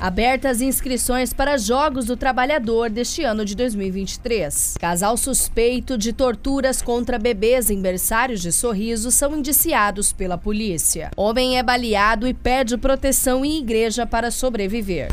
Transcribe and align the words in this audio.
Abertas 0.00 0.62
inscrições 0.62 1.34
para 1.34 1.58
Jogos 1.58 2.06
do 2.06 2.16
Trabalhador 2.16 2.88
deste 2.88 3.22
ano 3.22 3.44
de 3.44 3.54
2023. 3.54 4.76
Casal 4.80 5.14
suspeito 5.14 5.98
de 5.98 6.14
torturas 6.14 6.80
contra 6.80 7.18
bebês 7.18 7.68
em 7.68 7.82
berçários 7.82 8.40
de 8.40 8.50
sorriso 8.50 9.10
são 9.10 9.36
indiciados 9.36 10.10
pela 10.10 10.38
polícia. 10.38 11.10
Homem 11.14 11.58
é 11.58 11.62
baleado 11.62 12.26
e 12.26 12.32
pede 12.32 12.78
proteção 12.78 13.44
em 13.44 13.58
igreja 13.58 14.06
para 14.06 14.30
sobreviver. 14.30 15.08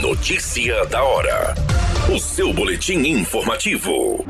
Notícia 0.00 0.86
da 0.86 1.02
hora. 1.02 1.54
O 2.14 2.18
seu 2.20 2.54
boletim 2.54 2.98
informativo. 3.00 4.24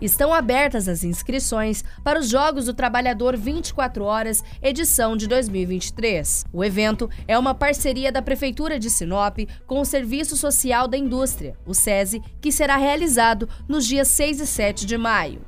Estão 0.00 0.32
abertas 0.32 0.86
as 0.86 1.02
inscrições 1.02 1.84
para 2.04 2.20
os 2.20 2.28
Jogos 2.28 2.66
do 2.66 2.74
Trabalhador 2.74 3.36
24 3.36 4.04
Horas, 4.04 4.44
edição 4.62 5.16
de 5.16 5.26
2023. 5.26 6.44
O 6.52 6.64
evento 6.64 7.10
é 7.26 7.36
uma 7.36 7.52
parceria 7.52 8.12
da 8.12 8.22
Prefeitura 8.22 8.78
de 8.78 8.90
Sinop 8.90 9.38
com 9.66 9.80
o 9.80 9.84
Serviço 9.84 10.36
Social 10.36 10.86
da 10.86 10.96
Indústria, 10.96 11.56
o 11.66 11.74
SESI, 11.74 12.22
que 12.40 12.52
será 12.52 12.76
realizado 12.76 13.48
nos 13.66 13.84
dias 13.84 14.06
6 14.06 14.40
e 14.40 14.46
7 14.46 14.86
de 14.86 14.96
maio. 14.96 15.40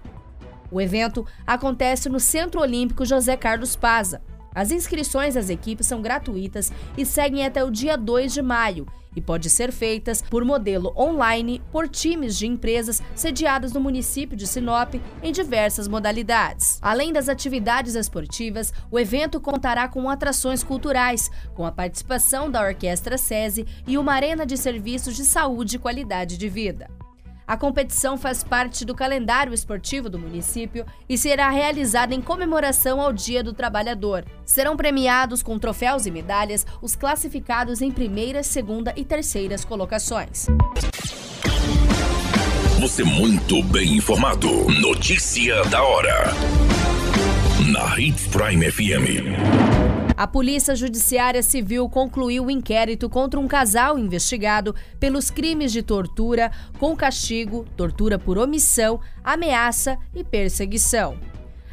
O 0.69 0.81
evento 0.81 1.25
acontece 1.47 2.09
no 2.09 2.19
Centro 2.19 2.61
Olímpico 2.61 3.05
José 3.05 3.37
Carlos 3.37 3.77
Paza. 3.77 4.21
As 4.55 4.71
inscrições 4.71 5.35
das 5.35 5.49
equipes 5.49 5.87
são 5.87 6.03
gratuitas 6.03 6.73
e 6.97 7.07
seguem 7.07 7.45
até 7.45 7.65
o 7.65 7.71
dia 7.71 7.97
2 7.97 8.33
de 8.33 8.43
maio 8.43 8.87
e 9.15 9.21
pode 9.21 9.51
ser 9.51 9.73
feitas 9.73 10.23
por 10.23 10.45
modelo 10.45 10.93
online 10.97 11.61
por 11.73 11.89
times 11.89 12.37
de 12.37 12.47
empresas 12.47 13.03
sediadas 13.15 13.73
no 13.73 13.81
município 13.81 14.37
de 14.37 14.47
Sinop 14.47 14.95
em 15.23 15.33
diversas 15.33 15.89
modalidades. 15.89 16.79
Além 16.81 17.13
das 17.13 17.29
atividades 17.29 17.95
esportivas, 17.95 18.73
o 18.91 18.99
evento 18.99 19.41
contará 19.41 19.89
com 19.89 20.09
atrações 20.09 20.63
culturais, 20.63 21.31
com 21.55 21.65
a 21.65 21.73
participação 21.73 22.51
da 22.51 22.63
Orquestra 22.63 23.19
SESI 23.19 23.67
e 23.87 23.99
uma 23.99 24.13
arena 24.13 24.47
de 24.47 24.57
serviços 24.57 25.17
de 25.17 25.25
saúde 25.25 25.77
e 25.77 25.79
qualidade 25.79 26.37
de 26.37 26.49
vida. 26.49 26.89
A 27.51 27.57
competição 27.57 28.17
faz 28.17 28.45
parte 28.45 28.85
do 28.85 28.95
calendário 28.95 29.53
esportivo 29.53 30.09
do 30.09 30.21
município 30.21 30.87
e 31.09 31.19
será 31.19 31.51
realizada 31.51 32.15
em 32.15 32.23
comemoração 32.23 33.01
ao 33.01 33.13
Dia 33.13 33.43
do 33.43 33.53
Trabalhador. 33.53 34.25
Serão 34.45 34.77
premiados 34.77 35.43
com 35.43 35.59
troféus 35.59 36.07
e 36.07 36.13
medalhas 36.13 36.65
os 36.81 36.95
classificados 36.95 37.83
em 37.83 37.91
primeira, 37.91 38.45
segunda 38.45 38.95
e 38.97 39.05
terceiras 39.05 39.65
colocações. 39.65 40.47
Você 42.79 43.03
muito 43.03 43.61
bem 43.65 43.97
informado. 43.97 44.49
Notícia 44.71 45.65
da 45.65 45.83
hora. 45.83 46.33
Na 47.71 47.97
Hits 47.97 48.27
Prime 48.27 48.69
FM. 48.69 49.31
A 50.17 50.27
Polícia 50.27 50.75
Judiciária 50.75 51.41
Civil 51.41 51.89
concluiu 51.89 52.47
o 52.47 52.51
inquérito 52.51 53.09
contra 53.09 53.39
um 53.39 53.47
casal 53.47 53.97
investigado 53.97 54.75
pelos 54.99 55.31
crimes 55.31 55.71
de 55.71 55.81
tortura 55.81 56.51
com 56.81 56.97
castigo, 56.97 57.65
tortura 57.77 58.19
por 58.19 58.39
omissão, 58.39 59.01
ameaça 59.23 59.97
e 60.13 60.25
perseguição. 60.25 61.17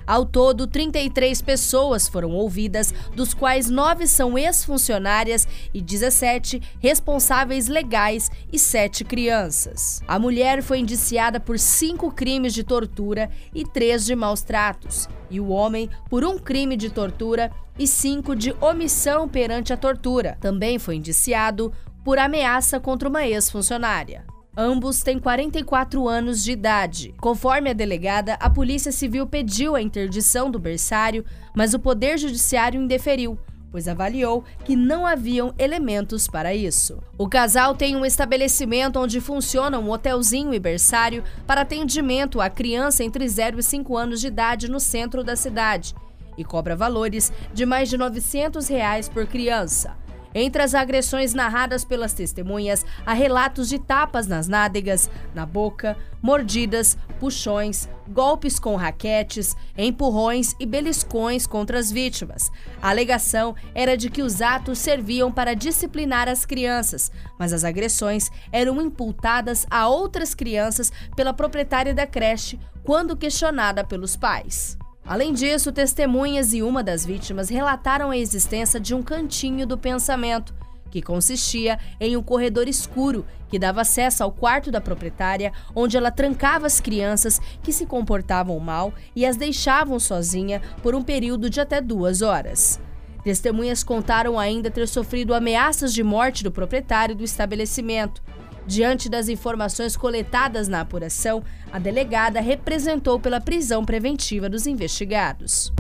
Ao 0.08 0.26
todo, 0.26 0.66
33 0.66 1.42
pessoas 1.42 2.08
foram 2.08 2.32
ouvidas, 2.32 2.94
dos 3.14 3.34
quais 3.34 3.70
9 3.70 4.08
são 4.08 4.38
ex-funcionárias 4.38 5.46
e 5.74 5.82
17 5.82 6.62
responsáveis 6.80 7.68
legais 7.68 8.32
e 8.52 8.58
7 8.58 9.04
crianças. 9.04 10.02
A 10.08 10.18
mulher 10.18 10.64
foi 10.64 10.80
indiciada 10.80 11.42
por 11.42 11.60
cinco 11.60 12.10
crimes 12.10 12.54
de 12.54 12.64
tortura 12.64 13.30
e 13.54 13.66
3 13.66 14.06
de 14.06 14.16
maus 14.16 14.42
tratos, 14.42 15.10
e 15.30 15.42
o 15.42 15.50
homem 15.50 15.90
por 16.10 16.24
um 16.24 16.40
crime 16.40 16.78
de 16.78 16.90
tortura 16.90 17.52
e 17.78 17.86
5 17.86 18.34
de 18.34 18.56
omissão 18.62 19.28
perante 19.28 19.74
a 19.74 19.78
tortura. 19.78 20.38
Também 20.40 20.80
foi 20.80 20.96
indiciado 20.96 21.74
por 22.06 22.18
ameaça 22.18 22.80
contra 22.80 23.10
uma 23.10 23.28
ex-funcionária. 23.28 24.26
Ambos 24.60 25.04
têm 25.04 25.20
44 25.20 26.08
anos 26.08 26.44
de 26.44 26.52
idade. 26.52 27.14
Conforme 27.22 27.70
a 27.70 27.74
delegada, 27.74 28.34
a 28.40 28.50
Polícia 28.50 28.92
Civil 28.92 29.28
pediu 29.28 29.76
a 29.76 29.82
interdição 29.84 30.50
do 30.50 30.58
berçário, 30.58 31.24
mas 31.56 31.76
o 31.76 31.80
Poder 31.80 32.18
Judiciário 32.18 32.82
indeferiu, 32.82 33.38
pois 33.70 33.88
avaliou 33.88 34.44
que 34.66 34.76
não 34.76 35.06
haviam 35.06 35.54
elementos 35.60 36.28
para 36.28 36.56
isso. 36.56 36.98
O 37.20 37.30
casal 37.30 37.76
tem 37.76 37.96
um 37.96 38.04
estabelecimento 38.04 39.00
onde 39.00 39.22
funciona 39.22 39.78
um 39.78 39.92
hotelzinho 39.92 40.52
e 40.52 40.60
berçário 40.60 41.24
para 41.46 41.62
atendimento 41.62 42.42
à 42.42 42.50
criança 42.50 43.04
entre 43.04 43.30
0 43.30 43.60
e 43.60 43.64
5 43.64 43.96
anos 43.96 44.20
de 44.20 44.26
idade 44.26 44.72
no 44.72 44.80
centro 44.80 45.24
da 45.24 45.36
cidade 45.36 45.94
e 46.36 46.44
cobra 46.44 46.76
valores 46.76 47.32
de 47.54 47.64
mais 47.64 47.90
de 47.90 47.98
900 47.98 48.68
reais 48.68 49.08
por 49.08 49.28
criança. 49.28 49.96
Entre 50.34 50.62
as 50.62 50.76
agressões 50.76 51.34
narradas 51.34 51.84
pelas 51.84 52.14
testemunhas, 52.14 52.86
há 53.06 53.14
relatos 53.14 53.70
de 53.70 53.80
tapas 53.80 54.28
nas 54.28 54.48
nádegas, 54.48 55.10
na 55.34 55.46
boca, 55.46 55.98
mordidas, 56.22 56.98
puxões, 57.20 57.90
golpes 58.08 58.60
com 58.60 58.76
raquetes, 58.76 59.56
empurrões 59.78 60.56
e 60.60 60.66
beliscões 60.66 61.48
contra 61.48 61.80
as 61.80 61.92
vítimas. 61.92 62.52
A 62.82 62.90
alegação 62.90 63.56
era 63.74 63.96
de 63.96 64.10
que 64.10 64.22
os 64.22 64.42
atos 64.42 64.80
serviam 64.80 65.32
para 65.32 65.56
disciplinar 65.56 66.28
as 66.28 66.46
crianças, 66.46 67.12
mas 67.40 67.54
as 67.54 67.64
agressões 67.64 68.30
eram 68.52 68.82
imputadas 68.82 69.66
a 69.70 69.88
outras 69.88 70.34
crianças 70.34 70.92
pela 71.16 71.34
proprietária 71.34 71.94
da 71.94 72.08
creche 72.08 72.60
quando 72.84 73.18
questionada 73.18 73.84
pelos 73.84 74.16
pais. 74.16 74.78
Além 75.08 75.32
disso, 75.32 75.72
testemunhas 75.72 76.52
e 76.52 76.62
uma 76.62 76.84
das 76.84 77.06
vítimas 77.06 77.48
relataram 77.48 78.12
a 78.12 78.18
existência 78.18 78.78
de 78.78 78.94
um 78.94 79.02
cantinho 79.02 79.66
do 79.66 79.78
pensamento, 79.78 80.54
que 80.92 81.02
consistia 81.02 81.80
em 81.98 82.18
um 82.18 82.22
corredor 82.22 82.68
escuro 82.68 83.26
que 83.48 83.58
dava 83.58 83.82
acesso 83.82 84.22
ao 84.22 84.34
quarto 84.34 84.70
da 84.70 84.82
proprietária, 84.82 85.54
onde 85.74 85.96
ela 85.96 86.12
trancava 86.12 86.68
as 86.68 86.82
crianças 86.82 87.40
que 87.64 87.72
se 87.72 87.86
comportavam 87.86 88.60
mal 88.60 88.94
e 89.16 89.26
as 89.26 89.38
deixavam 89.38 89.98
sozinha 89.98 90.62
por 90.84 90.94
um 90.94 91.02
período 91.02 91.50
de 91.50 91.62
até 91.62 91.80
duas 91.80 92.22
horas. 92.22 92.78
Testemunhas 93.24 93.84
contaram 93.84 94.38
ainda 94.38 94.70
ter 94.70 94.88
sofrido 94.90 95.34
ameaças 95.34 95.94
de 95.94 96.04
morte 96.04 96.44
do 96.44 96.52
proprietário 96.52 97.16
do 97.16 97.24
estabelecimento 97.24 98.22
Diante 98.68 99.08
das 99.08 99.30
informações 99.30 99.96
coletadas 99.96 100.68
na 100.68 100.82
apuração, 100.82 101.42
a 101.72 101.80
delegada 101.80 102.42
representou 102.42 103.18
pela 103.18 103.40
prisão 103.40 103.86
preventiva 103.86 104.50
dos 104.50 104.68
investigados. 104.68 105.72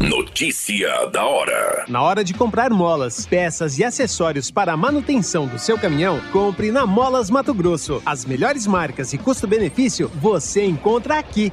Notícia 0.00 1.06
da 1.12 1.26
hora. 1.26 1.84
Na 1.86 2.02
hora 2.02 2.24
de 2.24 2.32
comprar 2.32 2.70
molas, 2.70 3.26
peças 3.26 3.78
e 3.78 3.84
acessórios 3.84 4.50
para 4.50 4.72
a 4.72 4.76
manutenção 4.76 5.46
do 5.46 5.58
seu 5.58 5.78
caminhão, 5.78 6.18
compre 6.32 6.72
na 6.72 6.86
Molas 6.86 7.28
Mato 7.28 7.52
Grosso. 7.52 8.00
As 8.06 8.24
melhores 8.24 8.66
marcas 8.66 9.12
e 9.12 9.18
custo-benefício 9.18 10.10
você 10.14 10.64
encontra 10.64 11.18
aqui. 11.18 11.52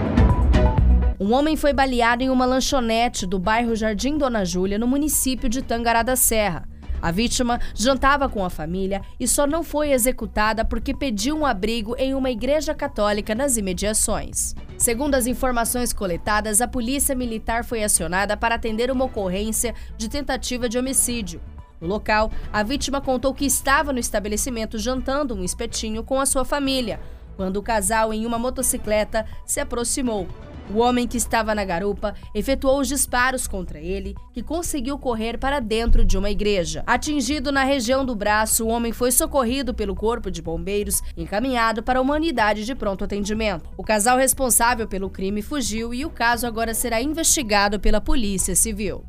Um 1.31 1.33
homem 1.33 1.55
foi 1.55 1.71
baleado 1.71 2.21
em 2.21 2.29
uma 2.29 2.45
lanchonete 2.45 3.25
do 3.25 3.39
bairro 3.39 3.73
Jardim 3.73 4.17
Dona 4.17 4.43
Júlia, 4.43 4.77
no 4.77 4.85
município 4.85 5.47
de 5.47 5.61
Tangará 5.61 6.03
da 6.03 6.17
Serra. 6.17 6.67
A 7.01 7.09
vítima 7.09 7.57
jantava 7.73 8.27
com 8.27 8.43
a 8.43 8.49
família 8.49 9.01
e 9.17 9.25
só 9.25 9.47
não 9.47 9.63
foi 9.63 9.93
executada 9.93 10.65
porque 10.65 10.93
pediu 10.93 11.37
um 11.37 11.45
abrigo 11.45 11.95
em 11.97 12.13
uma 12.13 12.29
igreja 12.29 12.75
católica 12.75 13.33
nas 13.33 13.55
imediações. 13.55 14.53
Segundo 14.77 15.15
as 15.15 15.25
informações 15.25 15.93
coletadas, 15.93 16.59
a 16.59 16.67
polícia 16.67 17.15
militar 17.15 17.63
foi 17.63 17.81
acionada 17.81 18.35
para 18.35 18.55
atender 18.55 18.91
uma 18.91 19.05
ocorrência 19.05 19.73
de 19.97 20.09
tentativa 20.09 20.67
de 20.67 20.77
homicídio. 20.77 21.39
No 21.79 21.87
local, 21.87 22.29
a 22.51 22.61
vítima 22.61 22.99
contou 22.99 23.33
que 23.33 23.45
estava 23.45 23.93
no 23.93 23.99
estabelecimento 23.99 24.77
jantando 24.77 25.33
um 25.33 25.45
espetinho 25.45 26.03
com 26.03 26.19
a 26.19 26.25
sua 26.25 26.43
família, 26.43 26.99
quando 27.37 27.55
o 27.55 27.63
casal 27.63 28.13
em 28.13 28.25
uma 28.25 28.37
motocicleta 28.37 29.25
se 29.45 29.61
aproximou. 29.61 30.27
O 30.73 30.79
homem 30.79 31.05
que 31.05 31.17
estava 31.17 31.53
na 31.53 31.65
garupa 31.65 32.15
efetuou 32.33 32.79
os 32.79 32.87
disparos 32.87 33.45
contra 33.45 33.77
ele, 33.77 34.15
que 34.33 34.41
conseguiu 34.41 34.97
correr 34.97 35.37
para 35.37 35.59
dentro 35.59 36.05
de 36.05 36.17
uma 36.17 36.29
igreja. 36.29 36.81
Atingido 36.87 37.51
na 37.51 37.65
região 37.65 38.05
do 38.05 38.15
braço, 38.15 38.65
o 38.65 38.69
homem 38.69 38.93
foi 38.93 39.11
socorrido 39.11 39.73
pelo 39.73 39.93
corpo 39.93 40.31
de 40.31 40.41
bombeiros 40.41 41.01
e 41.17 41.23
encaminhado 41.23 41.83
para 41.83 42.01
uma 42.01 42.13
unidade 42.13 42.63
de 42.63 42.73
pronto 42.73 43.03
atendimento. 43.03 43.69
O 43.75 43.83
casal 43.83 44.17
responsável 44.17 44.87
pelo 44.87 45.09
crime 45.09 45.41
fugiu 45.41 45.93
e 45.93 46.05
o 46.05 46.09
caso 46.09 46.47
agora 46.47 46.73
será 46.73 47.01
investigado 47.01 47.77
pela 47.77 47.99
Polícia 47.99 48.55
Civil. 48.55 49.03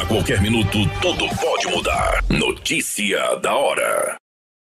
A 0.00 0.06
qualquer 0.06 0.40
minuto, 0.40 0.78
tudo 1.00 1.28
pode 1.36 1.68
mudar. 1.68 2.24
Notícia 2.28 3.36
da 3.36 3.54
hora. 3.54 4.16